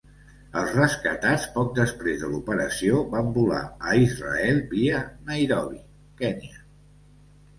[0.59, 3.59] Els rescatats poc després de l'operació van volar
[3.91, 5.83] a Israel via Nairobi,
[6.23, 6.57] Kenya.